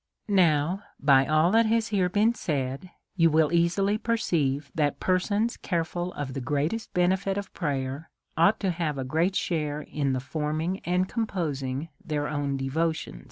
[0.27, 5.57] Now, by all that has here been said, you will easi ly perceive, that persons
[5.57, 10.13] careful of the greatest bene fit of prayer ought to have a great share in
[10.13, 13.19] the form ing and composing their own devotion.